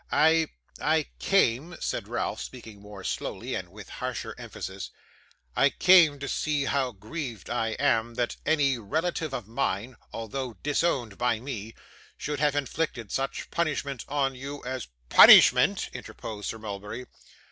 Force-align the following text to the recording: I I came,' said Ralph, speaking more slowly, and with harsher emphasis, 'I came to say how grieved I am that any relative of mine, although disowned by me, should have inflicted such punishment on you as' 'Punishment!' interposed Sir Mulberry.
I 0.11 0.47
I 0.81 1.05
came,' 1.19 1.77
said 1.79 2.07
Ralph, 2.07 2.41
speaking 2.41 2.81
more 2.81 3.03
slowly, 3.03 3.53
and 3.53 3.69
with 3.69 3.87
harsher 4.01 4.33
emphasis, 4.35 4.89
'I 5.55 5.69
came 5.77 6.17
to 6.17 6.27
say 6.27 6.63
how 6.63 6.91
grieved 6.91 7.51
I 7.51 7.73
am 7.73 8.15
that 8.15 8.35
any 8.43 8.79
relative 8.79 9.31
of 9.31 9.47
mine, 9.47 9.95
although 10.11 10.53
disowned 10.63 11.19
by 11.19 11.39
me, 11.39 11.75
should 12.17 12.39
have 12.39 12.55
inflicted 12.55 13.11
such 13.11 13.51
punishment 13.51 14.03
on 14.07 14.33
you 14.33 14.63
as' 14.65 14.87
'Punishment!' 15.09 15.87
interposed 15.93 16.49
Sir 16.49 16.57
Mulberry. 16.57 17.05